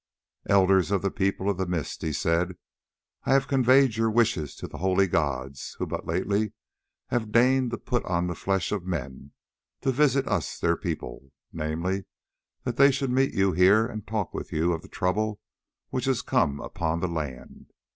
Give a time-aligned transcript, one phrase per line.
[0.49, 2.55] "Elders of the People of the Mist," he said,
[3.25, 6.53] "I have conveyed your wishes to the holy gods, who but lately
[7.09, 9.33] have deigned to put on the flesh of men
[9.81, 12.05] to visit us their people; namely,
[12.63, 15.39] that they should meet you here and talk with you of the trouble
[15.91, 17.69] which has come upon the land.